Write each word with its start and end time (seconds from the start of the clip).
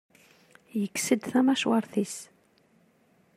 Yekkes-d 0.79 1.21
tamacwart-is. 1.29 2.15